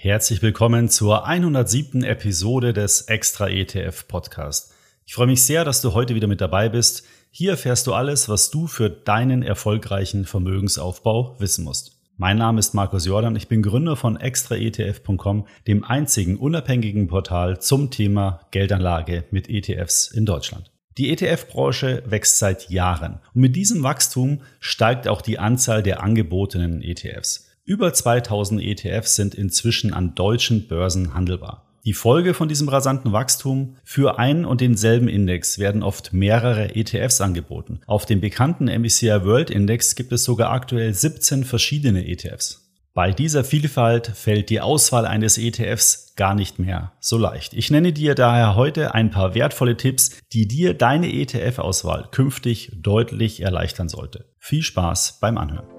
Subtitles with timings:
[0.00, 2.04] Herzlich willkommen zur 107.
[2.04, 4.72] Episode des Extra ETF Podcast.
[5.04, 7.02] Ich freue mich sehr, dass du heute wieder mit dabei bist.
[7.32, 11.98] Hier erfährst du alles, was du für deinen erfolgreichen Vermögensaufbau wissen musst.
[12.16, 17.90] Mein Name ist Markus Jordan, ich bin Gründer von extraetf.com, dem einzigen unabhängigen Portal zum
[17.90, 20.70] Thema Geldanlage mit ETFs in Deutschland.
[20.96, 26.82] Die ETF-Branche wächst seit Jahren und mit diesem Wachstum steigt auch die Anzahl der angebotenen
[26.82, 27.47] ETFs.
[27.68, 31.66] Über 2000 ETFs sind inzwischen an deutschen Börsen handelbar.
[31.84, 37.20] Die Folge von diesem rasanten Wachstum, für einen und denselben Index werden oft mehrere ETFs
[37.20, 37.80] angeboten.
[37.86, 42.72] Auf dem bekannten MSCI World Index gibt es sogar aktuell 17 verschiedene ETFs.
[42.94, 47.52] Bei dieser Vielfalt fällt die Auswahl eines ETFs gar nicht mehr so leicht.
[47.52, 53.42] Ich nenne dir daher heute ein paar wertvolle Tipps, die dir deine ETF-Auswahl künftig deutlich
[53.42, 54.24] erleichtern sollte.
[54.38, 55.77] Viel Spaß beim Anhören.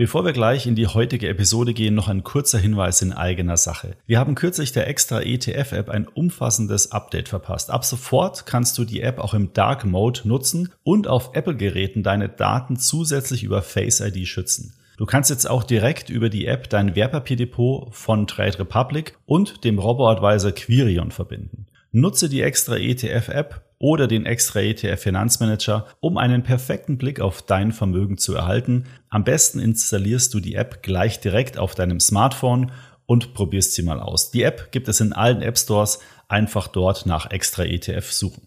[0.00, 3.96] Bevor wir gleich in die heutige Episode gehen, noch ein kurzer Hinweis in eigener Sache.
[4.06, 7.70] Wir haben kürzlich der extra ETF-App ein umfassendes Update verpasst.
[7.70, 12.30] Ab sofort kannst du die App auch im Dark Mode nutzen und auf Apple-Geräten deine
[12.30, 14.72] Daten zusätzlich über Face ID schützen.
[14.96, 19.78] Du kannst jetzt auch direkt über die App dein Wertpapierdepot von Trade Republic und dem
[19.78, 21.66] Robo-Advisor Quirion verbinden.
[21.92, 27.72] Nutze die extra ETF-App oder den extra ETF Finanzmanager, um einen perfekten Blick auf dein
[27.72, 28.86] Vermögen zu erhalten.
[29.08, 32.70] Am besten installierst du die App gleich direkt auf deinem Smartphone
[33.06, 34.30] und probierst sie mal aus.
[34.30, 38.46] Die App gibt es in allen App Stores, einfach dort nach extra ETF suchen.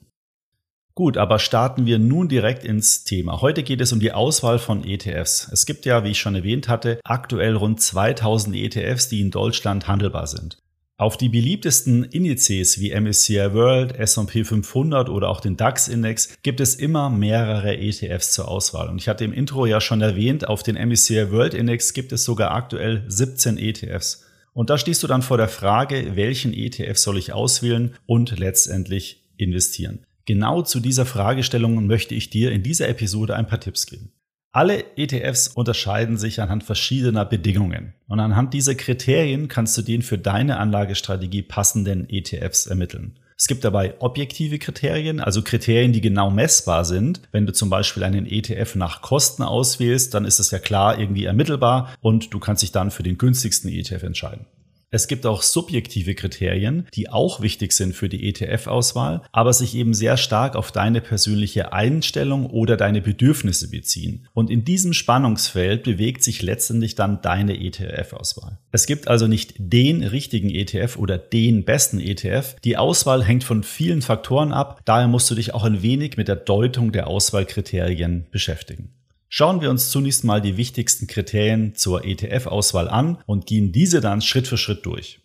[0.95, 3.41] Gut, aber starten wir nun direkt ins Thema.
[3.41, 5.49] Heute geht es um die Auswahl von ETFs.
[5.51, 9.87] Es gibt ja, wie ich schon erwähnt hatte, aktuell rund 2000 ETFs, die in Deutschland
[9.87, 10.62] handelbar sind.
[10.95, 16.75] Auf die beliebtesten Indizes wie MSCI World, S&P 500 oder auch den DAX-Index gibt es
[16.75, 18.89] immer mehrere ETFs zur Auswahl.
[18.89, 22.23] Und ich hatte im Intro ja schon erwähnt, auf den MSCI World Index gibt es
[22.23, 24.23] sogar aktuell 17 ETFs.
[24.53, 29.23] Und da stehst du dann vor der Frage, welchen ETF soll ich auswählen und letztendlich
[29.35, 30.05] investieren.
[30.25, 34.11] Genau zu dieser Fragestellung möchte ich dir in dieser Episode ein paar Tipps geben.
[34.55, 37.95] Alle ETFs unterscheiden sich anhand verschiedener Bedingungen.
[38.07, 43.17] Und anhand dieser Kriterien kannst du den für deine Anlagestrategie passenden ETFs ermitteln.
[43.35, 47.21] Es gibt dabei objektive Kriterien, also Kriterien, die genau messbar sind.
[47.31, 51.25] Wenn du zum Beispiel einen ETF nach Kosten auswählst, dann ist es ja klar irgendwie
[51.25, 54.45] ermittelbar und du kannst dich dann für den günstigsten ETF entscheiden.
[54.93, 59.95] Es gibt auch subjektive Kriterien, die auch wichtig sind für die ETF-Auswahl, aber sich eben
[59.95, 64.27] sehr stark auf deine persönliche Einstellung oder deine Bedürfnisse beziehen.
[64.33, 68.59] Und in diesem Spannungsfeld bewegt sich letztendlich dann deine ETF-Auswahl.
[68.71, 72.57] Es gibt also nicht den richtigen ETF oder den besten ETF.
[72.63, 74.81] Die Auswahl hängt von vielen Faktoren ab.
[74.85, 78.93] Daher musst du dich auch ein wenig mit der Deutung der Auswahlkriterien beschäftigen.
[79.35, 84.21] Schauen wir uns zunächst mal die wichtigsten Kriterien zur ETF-Auswahl an und gehen diese dann
[84.21, 85.21] Schritt für Schritt durch.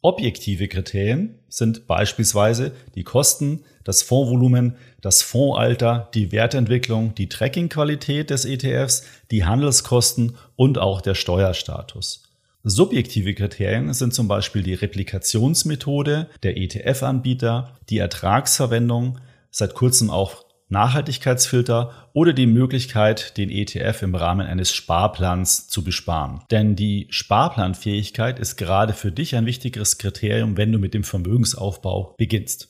[0.00, 8.46] Objektive Kriterien sind beispielsweise die Kosten, das Fondsvolumen, das Fondsalter, die Wertentwicklung, die Trackingqualität des
[8.46, 12.22] ETFs, die Handelskosten und auch der Steuerstatus.
[12.62, 19.18] Subjektive Kriterien sind zum Beispiel die Replikationsmethode der ETF-Anbieter, die Ertragsverwendung,
[19.50, 26.40] seit kurzem auch Nachhaltigkeitsfilter oder die Möglichkeit, den ETF im Rahmen eines Sparplans zu besparen.
[26.50, 32.14] Denn die Sparplanfähigkeit ist gerade für dich ein wichtigeres Kriterium, wenn du mit dem Vermögensaufbau
[32.16, 32.68] beginnst.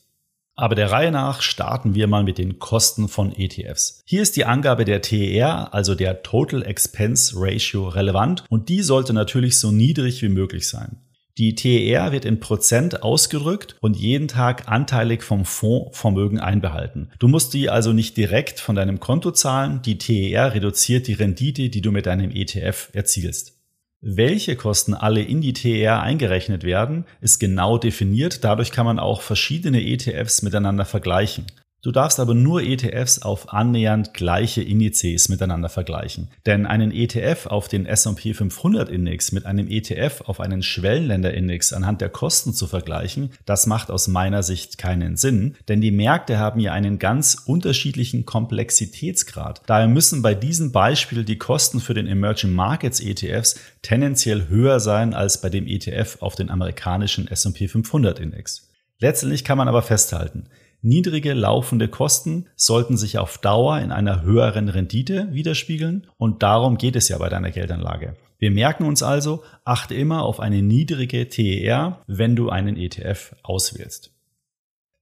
[0.56, 4.02] Aber der Reihe nach starten wir mal mit den Kosten von ETFs.
[4.04, 9.14] Hier ist die Angabe der TER, also der Total Expense Ratio, relevant und die sollte
[9.14, 10.98] natürlich so niedrig wie möglich sein.
[11.40, 17.08] Die TER wird in Prozent ausgedrückt und jeden Tag anteilig vom Fondsvermögen einbehalten.
[17.18, 19.80] Du musst die also nicht direkt von deinem Konto zahlen.
[19.80, 23.54] Die TER reduziert die Rendite, die du mit deinem ETF erzielst.
[24.02, 28.44] Welche Kosten alle in die TER eingerechnet werden, ist genau definiert.
[28.44, 31.46] Dadurch kann man auch verschiedene ETFs miteinander vergleichen.
[31.82, 36.28] Du darfst aber nur ETFs auf annähernd gleiche Indizes miteinander vergleichen.
[36.44, 42.02] Denn einen ETF auf den S&P 500 Index mit einem ETF auf einen Schwellenländerindex anhand
[42.02, 46.60] der Kosten zu vergleichen, das macht aus meiner Sicht keinen Sinn, denn die Märkte haben
[46.60, 49.62] ja einen ganz unterschiedlichen Komplexitätsgrad.
[49.66, 55.14] Daher müssen bei diesem Beispiel die Kosten für den Emerging Markets ETFs tendenziell höher sein
[55.14, 58.68] als bei dem ETF auf den amerikanischen S&P 500 Index.
[58.98, 60.50] Letztendlich kann man aber festhalten,
[60.82, 66.96] Niedrige laufende Kosten sollten sich auf Dauer in einer höheren Rendite widerspiegeln und darum geht
[66.96, 68.16] es ja bei deiner Geldanlage.
[68.38, 74.12] Wir merken uns also, achte immer auf eine niedrige TER, wenn du einen ETF auswählst.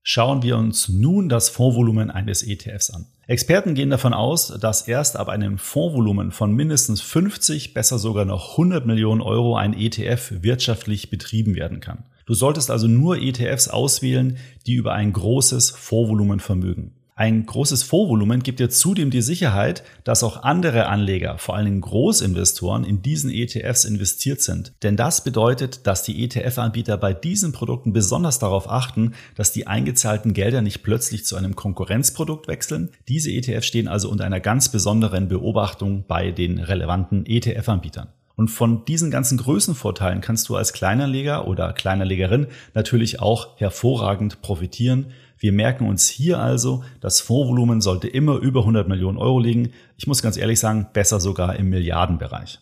[0.03, 3.05] Schauen wir uns nun das Fondsvolumen eines ETFs an.
[3.27, 8.51] Experten gehen davon aus, dass erst ab einem Fondsvolumen von mindestens 50, besser sogar noch
[8.51, 12.05] 100 Millionen Euro ein ETF wirtschaftlich betrieben werden kann.
[12.29, 14.37] Du solltest also nur ETFs auswählen,
[14.67, 16.91] die über ein großes Fondsvolumen vermögen.
[17.15, 22.83] Ein großes Vorvolumen gibt dir zudem die Sicherheit, dass auch andere Anleger, vor allem Großinvestoren,
[22.83, 24.73] in diesen ETFs investiert sind.
[24.83, 30.33] Denn das bedeutet, dass die ETF-Anbieter bei diesen Produkten besonders darauf achten, dass die eingezahlten
[30.33, 32.91] Gelder nicht plötzlich zu einem Konkurrenzprodukt wechseln.
[33.07, 38.09] Diese ETFs stehen also unter einer ganz besonderen Beobachtung bei den relevanten ETF-Anbietern.
[38.39, 45.07] Und von diesen ganzen Größenvorteilen kannst du als Kleinanleger oder Kleinanlegerin natürlich auch hervorragend profitieren.
[45.37, 49.73] Wir merken uns hier also, das Fondsvolumen sollte immer über 100 Millionen Euro liegen.
[49.97, 52.61] Ich muss ganz ehrlich sagen, besser sogar im Milliardenbereich.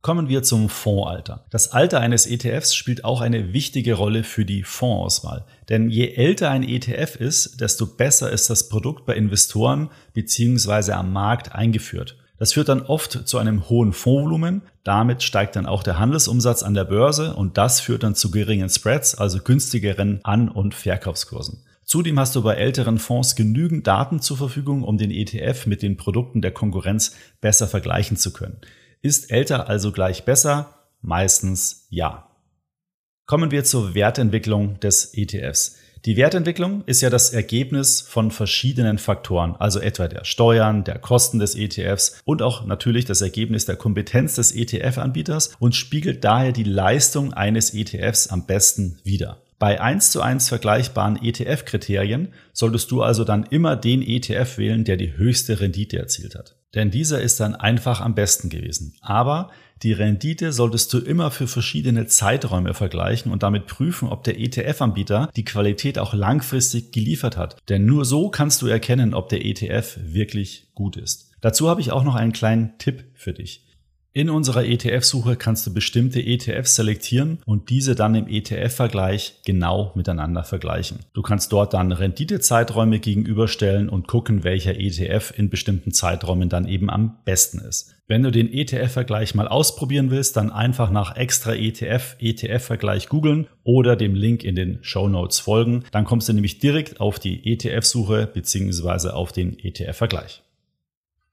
[0.00, 1.44] Kommen wir zum Fondsalter.
[1.50, 5.44] Das Alter eines ETFs spielt auch eine wichtige Rolle für die Fondsauswahl.
[5.68, 10.90] Denn je älter ein ETF ist, desto besser ist das Produkt bei Investoren bzw.
[10.90, 12.16] am Markt eingeführt.
[12.42, 14.62] Das führt dann oft zu einem hohen Fondsvolumen.
[14.82, 18.68] Damit steigt dann auch der Handelsumsatz an der Börse und das führt dann zu geringen
[18.68, 21.62] Spreads, also günstigeren An- und Verkaufskursen.
[21.84, 25.96] Zudem hast du bei älteren Fonds genügend Daten zur Verfügung, um den ETF mit den
[25.96, 28.56] Produkten der Konkurrenz besser vergleichen zu können.
[29.02, 30.74] Ist älter also gleich besser?
[31.00, 32.28] Meistens ja.
[33.24, 35.76] Kommen wir zur Wertentwicklung des ETFs.
[36.04, 41.38] Die Wertentwicklung ist ja das Ergebnis von verschiedenen Faktoren, also etwa der Steuern, der Kosten
[41.38, 46.64] des ETFs und auch natürlich das Ergebnis der Kompetenz des ETF-Anbieters und spiegelt daher die
[46.64, 49.41] Leistung eines ETFs am besten wider.
[49.62, 54.96] Bei 1 zu 1 vergleichbaren ETF-Kriterien solltest du also dann immer den ETF wählen, der
[54.96, 56.56] die höchste Rendite erzielt hat.
[56.74, 58.96] Denn dieser ist dann einfach am besten gewesen.
[59.02, 59.52] Aber
[59.84, 65.30] die Rendite solltest du immer für verschiedene Zeiträume vergleichen und damit prüfen, ob der ETF-Anbieter
[65.36, 67.56] die Qualität auch langfristig geliefert hat.
[67.68, 71.30] Denn nur so kannst du erkennen, ob der ETF wirklich gut ist.
[71.40, 73.64] Dazu habe ich auch noch einen kleinen Tipp für dich.
[74.14, 80.44] In unserer ETF-Suche kannst du bestimmte ETFs selektieren und diese dann im ETF-Vergleich genau miteinander
[80.44, 80.98] vergleichen.
[81.14, 86.90] Du kannst dort dann Renditezeiträume gegenüberstellen und gucken, welcher ETF in bestimmten Zeiträumen dann eben
[86.90, 87.94] am besten ist.
[88.06, 93.96] Wenn du den ETF-Vergleich mal ausprobieren willst, dann einfach nach extra ETF, ETF-Vergleich googeln oder
[93.96, 95.84] dem Link in den Show Notes folgen.
[95.90, 99.08] Dann kommst du nämlich direkt auf die ETF-Suche bzw.
[99.08, 100.41] auf den ETF-Vergleich.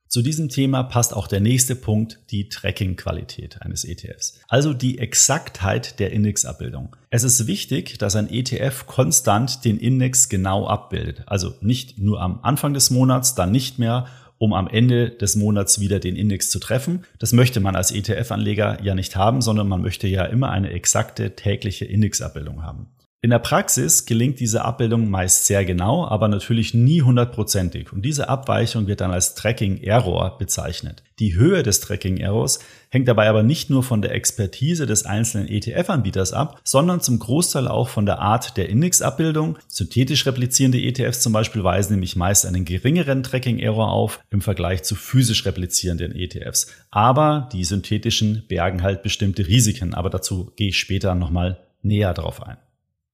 [0.10, 4.40] Zu diesem Thema passt auch der nächste Punkt, die Tracking-Qualität eines ETFs.
[4.48, 6.96] Also die Exaktheit der Indexabbildung.
[7.12, 11.22] Es ist wichtig, dass ein ETF konstant den Index genau abbildet.
[11.28, 14.08] Also nicht nur am Anfang des Monats, dann nicht mehr,
[14.40, 17.06] um am Ende des Monats wieder den Index zu treffen.
[17.20, 21.36] Das möchte man als ETF-Anleger ja nicht haben, sondern man möchte ja immer eine exakte
[21.36, 22.88] tägliche Indexabbildung haben.
[23.22, 28.30] In der Praxis gelingt diese Abbildung meist sehr genau, aber natürlich nie hundertprozentig und diese
[28.30, 31.04] Abweichung wird dann als Tracking Error bezeichnet.
[31.20, 35.50] Die Höhe des Tracking Errors hängt dabei aber nicht nur von der Expertise des einzelnen
[35.50, 39.58] ETF-Anbieters ab, sondern zum Großteil auch von der Art der Indexabbildung.
[39.68, 44.84] Synthetisch replizierende ETFs zum Beispiel weisen nämlich meist einen geringeren Tracking Error auf im Vergleich
[44.84, 46.68] zu physisch replizierenden ETFs.
[46.90, 52.42] Aber die synthetischen bergen halt bestimmte Risiken, aber dazu gehe ich später nochmal näher drauf
[52.42, 52.56] ein.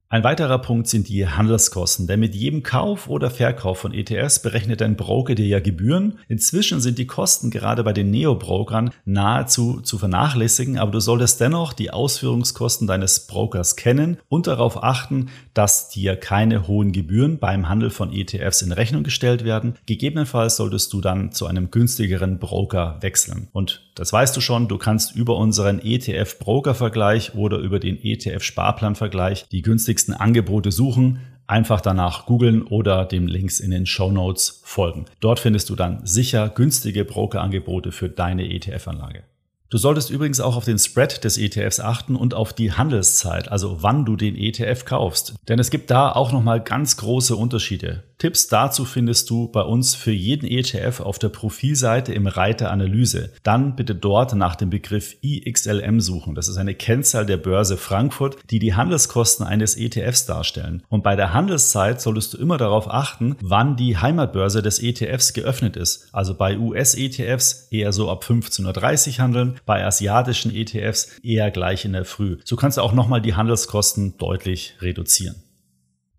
[0.07, 4.84] Ein weiterer Punkt sind die Handelskosten, denn mit jedem Kauf oder Verkauf von ETFs berechnet
[4.84, 6.20] ein Broker dir ja Gebühren.
[6.27, 11.74] Inzwischen sind die Kosten gerade bei den Neo-Brokern nahezu zu vernachlässigen, aber du solltest dennoch
[11.74, 17.89] die Ausführungskosten deines Brokers kennen und darauf achten, dass dir keine hohen Gebühren beim Handel
[17.89, 19.74] von ETFs in Rechnung gestellt werden.
[19.88, 23.48] Gegebenenfalls solltest du dann zu einem günstigeren Broker wechseln.
[23.53, 29.62] Und das weißt du schon, du kannst über unseren ETF-Broker-Vergleich oder über den ETF-Sparplan-Vergleich die
[29.96, 31.22] günstigsten Angebote suchen.
[31.48, 35.06] Einfach danach googeln oder dem Links in den Show Notes folgen.
[35.20, 39.24] Dort findest du dann sicher günstige Brokerangebote für deine ETF-Anlage.
[39.70, 43.82] Du solltest übrigens auch auf den Spread des ETFs achten und auf die Handelszeit, also
[43.84, 45.36] wann du den ETF kaufst.
[45.48, 48.04] Denn es gibt da auch nochmal ganz große Unterschiede.
[48.17, 53.31] Tipps dazu findest du bei uns für jeden ETF auf der Profilseite im Reiter Analyse.
[53.43, 56.34] Dann bitte dort nach dem Begriff IXLM suchen.
[56.34, 60.84] Das ist eine Kennzahl der Börse Frankfurt, die die Handelskosten eines ETFs darstellen.
[60.88, 65.75] Und bei der Handelszeit solltest du immer darauf achten, wann die Heimatbörse des ETFs geöffnet
[65.75, 66.07] ist.
[66.13, 71.93] Also bei US-ETFs eher so ab 15.30 Uhr handeln, bei asiatischen ETFs eher gleich in
[71.93, 72.38] der Früh.
[72.45, 75.45] So kannst du auch nochmal die Handelskosten deutlich reduzieren.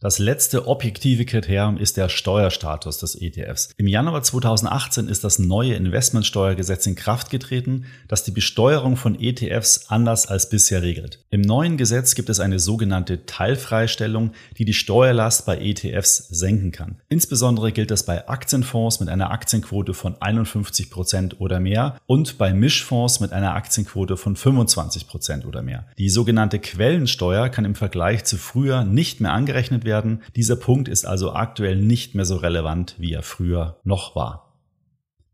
[0.07, 3.71] Das letzte objektive Kriterium ist der Steuerstatus des ETFs.
[3.77, 9.87] Im Januar 2018 ist das neue Investmentsteuergesetz in Kraft getreten, das die Besteuerung von ETFs
[9.89, 11.25] anders als bisher regelt.
[11.31, 17.01] Im neuen Gesetz gibt es eine sogenannte Teilfreistellung, die die Steuerlast bei ETFs senken kann.
[17.09, 22.55] Insbesondere gilt das bei Aktienfonds mit einer Aktienquote von 51 Prozent oder mehr und bei
[22.55, 25.85] Mischfonds mit einer Aktienquote von 25 Prozent oder mehr.
[25.99, 30.23] Die sogenannte Quellensteuer kann im Vergleich zu früher nicht mehr angerechnet werden werden.
[30.37, 34.47] Dieser Punkt ist also aktuell nicht mehr so relevant, wie er früher noch war.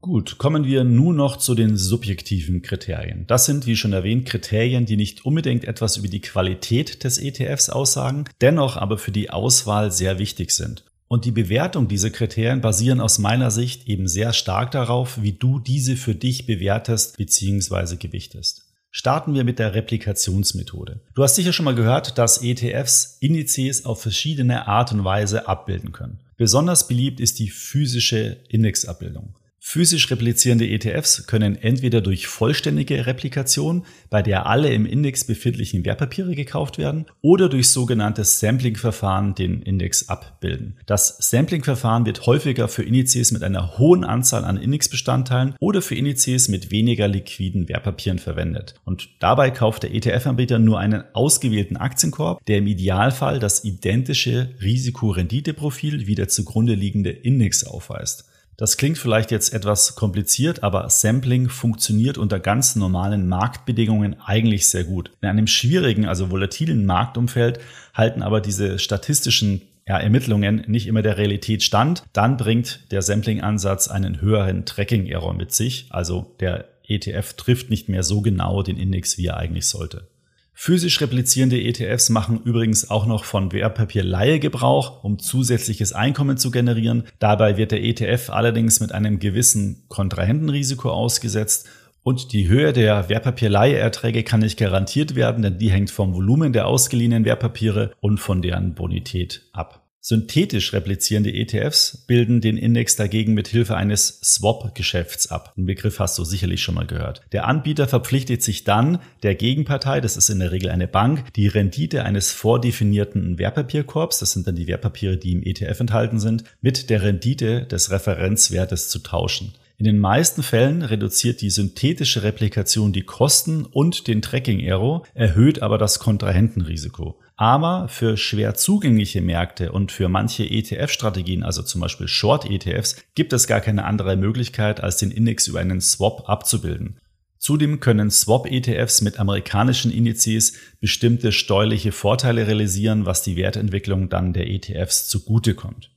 [0.00, 3.24] Gut, kommen wir nun noch zu den subjektiven Kriterien.
[3.28, 7.70] Das sind, wie schon erwähnt, Kriterien, die nicht unbedingt etwas über die Qualität des ETFs
[7.70, 10.84] aussagen, dennoch aber für die Auswahl sehr wichtig sind.
[11.06, 15.58] Und die Bewertung dieser Kriterien basieren aus meiner Sicht eben sehr stark darauf, wie du
[15.60, 17.96] diese für dich bewertest bzw.
[17.96, 18.61] gewichtest.
[18.94, 21.00] Starten wir mit der Replikationsmethode.
[21.14, 25.92] Du hast sicher schon mal gehört, dass ETFs Indizes auf verschiedene Art und Weise abbilden
[25.92, 26.20] können.
[26.36, 29.34] Besonders beliebt ist die physische Indexabbildung.
[29.64, 36.34] Physisch replizierende ETFs können entweder durch vollständige Replikation, bei der alle im Index befindlichen Wertpapiere
[36.34, 40.78] gekauft werden, oder durch sogenanntes Sampling-Verfahren den Index abbilden.
[40.86, 46.48] Das Sampling-Verfahren wird häufiger für Indizes mit einer hohen Anzahl an Indexbestandteilen oder für Indizes
[46.48, 48.74] mit weniger liquiden Wertpapieren verwendet.
[48.84, 56.08] Und dabei kauft der ETF-Anbieter nur einen ausgewählten Aktienkorb, der im Idealfall das identische Risikorenditeprofil
[56.08, 58.28] wie der zugrunde liegende Index aufweist.
[58.56, 64.84] Das klingt vielleicht jetzt etwas kompliziert, aber Sampling funktioniert unter ganz normalen Marktbedingungen eigentlich sehr
[64.84, 65.10] gut.
[65.20, 67.60] In einem schwierigen, also volatilen Marktumfeld
[67.94, 72.04] halten aber diese statistischen ja, Ermittlungen nicht immer der Realität stand.
[72.12, 75.86] Dann bringt der Sampling-Ansatz einen höheren Tracking-Error mit sich.
[75.90, 80.08] Also der ETF trifft nicht mehr so genau den Index, wie er eigentlich sollte.
[80.54, 87.04] Physisch replizierende ETFs machen übrigens auch noch von Wertpapierleihe Gebrauch, um zusätzliches Einkommen zu generieren.
[87.18, 91.68] Dabei wird der ETF allerdings mit einem gewissen Kontrahentenrisiko ausgesetzt
[92.04, 96.66] und die Höhe der Wertpapierleiheerträge kann nicht garantiert werden, denn die hängt vom Volumen der
[96.66, 99.81] ausgeliehenen Wertpapiere und von deren Bonität ab.
[100.04, 105.54] Synthetisch replizierende ETFs bilden den Index dagegen mit Hilfe eines Swap-Geschäfts ab.
[105.56, 107.20] Den Begriff hast du sicherlich schon mal gehört.
[107.30, 111.46] Der Anbieter verpflichtet sich dann der Gegenpartei, das ist in der Regel eine Bank, die
[111.46, 116.90] Rendite eines vordefinierten Wertpapierkorbs, das sind dann die Wertpapiere, die im ETF enthalten sind, mit
[116.90, 119.54] der Rendite des Referenzwertes zu tauschen.
[119.82, 125.76] In den meisten Fällen reduziert die synthetische Replikation die Kosten und den Tracking-Error, erhöht aber
[125.76, 127.18] das Kontrahentenrisiko.
[127.34, 133.48] Aber für schwer zugängliche Märkte und für manche ETF-Strategien, also zum Beispiel Short-ETFs, gibt es
[133.48, 137.00] gar keine andere Möglichkeit, als den Index über einen Swap abzubilden.
[137.38, 144.48] Zudem können Swap-ETFs mit amerikanischen Indizes bestimmte steuerliche Vorteile realisieren, was die Wertentwicklung dann der
[144.48, 145.91] ETFs zugutekommt.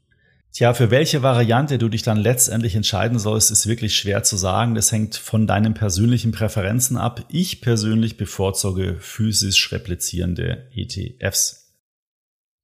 [0.55, 4.73] Tja, für welche Variante du dich dann letztendlich entscheiden sollst, ist wirklich schwer zu sagen.
[4.73, 7.25] Das hängt von deinen persönlichen Präferenzen ab.
[7.27, 11.64] Ich persönlich bevorzuge physisch replizierende ETFs.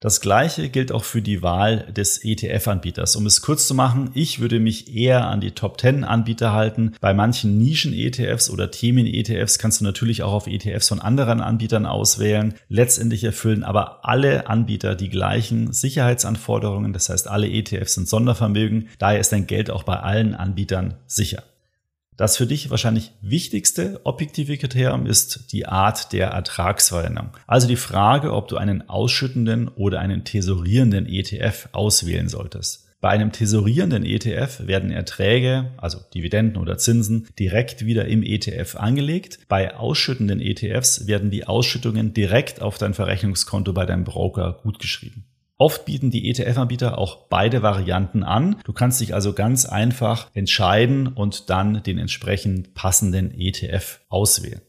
[0.02, 3.14] Das gleiche gilt auch für die Wahl des ETF-Anbieters.
[3.14, 6.94] Um es kurz zu machen, ich würde mich eher an die Top 10 Anbieter halten.
[7.00, 12.54] Bei manchen Nischen-ETFs oder Themen-ETFs kannst du natürlich auch auf ETFs von anderen Anbietern auswählen.
[12.68, 16.92] Letztendlich erfüllen aber alle Anbieter die gleichen Sicherheitsanforderungen.
[16.92, 18.88] Das heißt, alle ETFs sind Sondervermögen.
[18.98, 21.44] Daher ist dein Geld auch bei allen Anbietern sicher.
[22.22, 27.30] Das für dich wahrscheinlich wichtigste objektive Kriterium ist die Art der Ertragsverwendung.
[27.48, 32.86] Also die Frage, ob du einen ausschüttenden oder einen tesorierenden ETF auswählen solltest.
[33.00, 39.40] Bei einem tesorierenden ETF werden Erträge, also Dividenden oder Zinsen, direkt wieder im ETF angelegt.
[39.48, 45.24] Bei ausschüttenden ETFs werden die Ausschüttungen direkt auf dein Verrechnungskonto bei deinem Broker gutgeschrieben.
[45.62, 48.56] Oft bieten die ETF-Anbieter auch beide Varianten an.
[48.64, 54.60] Du kannst dich also ganz einfach entscheiden und dann den entsprechend passenden ETF auswählen.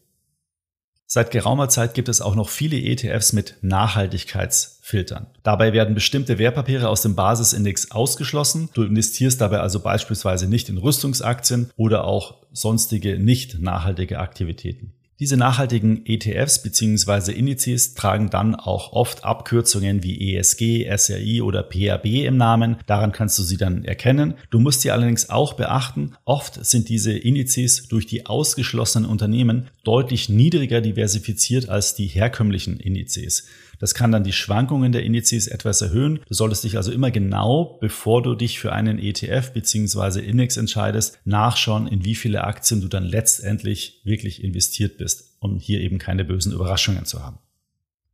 [1.07, 5.25] Seit geraumer Zeit gibt es auch noch viele ETFs mit Nachhaltigkeitsfiltern.
[5.41, 8.69] Dabei werden bestimmte Wertpapiere aus dem Basisindex ausgeschlossen.
[8.75, 14.93] Du investierst dabei also beispielsweise nicht in Rüstungsaktien oder auch sonstige nicht nachhaltige Aktivitäten.
[15.19, 17.31] Diese nachhaltigen ETFs bzw.
[17.31, 22.77] Indizes tragen dann auch oft Abkürzungen wie ESG, SRI oder PAB im Namen.
[22.87, 24.33] Daran kannst du sie dann erkennen.
[24.49, 30.29] Du musst dir allerdings auch beachten, oft sind diese Indizes durch die ausgeschlossenen Unternehmen deutlich
[30.29, 33.45] niedriger diversifiziert als die herkömmlichen Indizes.
[33.83, 36.21] Das kann dann die Schwankungen der Indizes etwas erhöhen.
[36.29, 40.21] Du solltest dich also immer genau, bevor du dich für einen ETF bzw.
[40.21, 45.81] Index entscheidest, nachschauen, in wie viele Aktien du dann letztendlich wirklich investiert bist, um hier
[45.81, 47.39] eben keine bösen Überraschungen zu haben.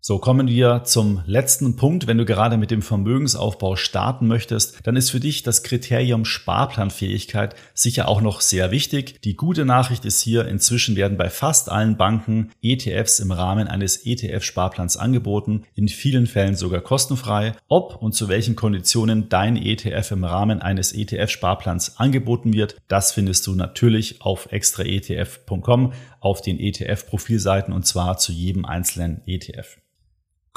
[0.01, 2.07] So, kommen wir zum letzten Punkt.
[2.07, 7.53] Wenn du gerade mit dem Vermögensaufbau starten möchtest, dann ist für dich das Kriterium Sparplanfähigkeit
[7.73, 9.19] sicher auch noch sehr wichtig.
[9.25, 14.05] Die gute Nachricht ist hier, inzwischen werden bei fast allen Banken ETFs im Rahmen eines
[14.05, 17.51] ETF-Sparplans angeboten, in vielen Fällen sogar kostenfrei.
[17.67, 23.45] Ob und zu welchen Konditionen dein ETF im Rahmen eines ETF-Sparplans angeboten wird, das findest
[23.47, 25.91] du natürlich auf extraetf.com
[26.21, 29.77] auf den ETF-Profilseiten und zwar zu jedem einzelnen ETF.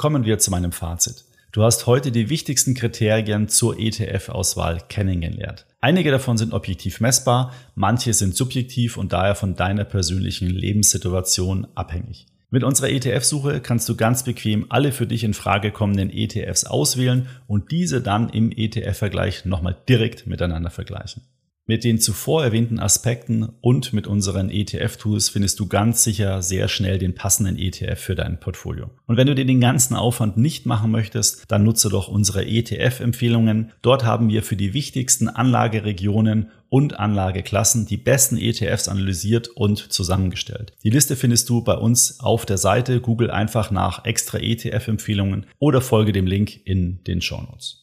[0.03, 1.23] Kommen wir zu meinem Fazit.
[1.53, 5.65] Du hast heute die wichtigsten Kriterien zur ETF-Auswahl kennengelernt.
[5.79, 12.25] Einige davon sind objektiv messbar, manche sind subjektiv und daher von deiner persönlichen Lebenssituation abhängig.
[12.49, 17.29] Mit unserer ETF-Suche kannst du ganz bequem alle für dich in Frage kommenden ETFs auswählen
[17.47, 21.21] und diese dann im ETF-Vergleich nochmal direkt miteinander vergleichen.
[21.65, 26.97] Mit den zuvor erwähnten Aspekten und mit unseren ETF-Tools findest du ganz sicher sehr schnell
[26.97, 28.89] den passenden ETF für dein Portfolio.
[29.07, 33.71] Und wenn du dir den ganzen Aufwand nicht machen möchtest, dann nutze doch unsere ETF-Empfehlungen.
[33.81, 40.73] Dort haben wir für die wichtigsten Anlageregionen und Anlageklassen die besten ETFs analysiert und zusammengestellt.
[40.83, 42.99] Die Liste findest du bei uns auf der Seite.
[42.99, 47.82] Google einfach nach extra ETF-Empfehlungen oder folge dem Link in den Show Notes.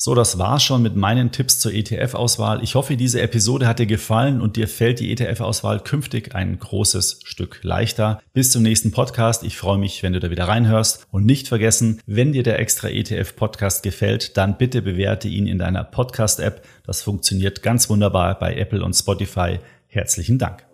[0.00, 2.62] So, das war's schon mit meinen Tipps zur ETF-Auswahl.
[2.62, 7.18] Ich hoffe, diese Episode hat dir gefallen und dir fällt die ETF-Auswahl künftig ein großes
[7.24, 8.22] Stück leichter.
[8.32, 9.42] Bis zum nächsten Podcast.
[9.42, 11.04] Ich freue mich, wenn du da wieder reinhörst.
[11.10, 15.82] Und nicht vergessen, wenn dir der extra ETF-Podcast gefällt, dann bitte bewerte ihn in deiner
[15.82, 16.64] Podcast-App.
[16.86, 19.58] Das funktioniert ganz wunderbar bei Apple und Spotify.
[19.88, 20.67] Herzlichen Dank.